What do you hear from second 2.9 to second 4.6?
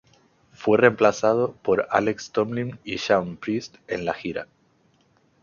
Shawn Priest en la gira.